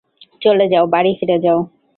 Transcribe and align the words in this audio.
চলে 0.41 0.65
যাও, 0.73 0.85
বাড়ি 0.93 1.11
ফিরে 1.19 1.37
যাও। 1.45 1.59